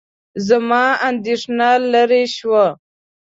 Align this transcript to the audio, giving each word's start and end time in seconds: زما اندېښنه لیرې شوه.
زما 0.47 0.83
اندېښنه 1.09 1.69
لیرې 1.91 2.23
شوه. 2.35 2.65